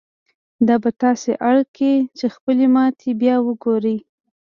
[0.67, 3.97] دا به تاسې اړ کړي چې خپلې ماتې بيا وګورئ.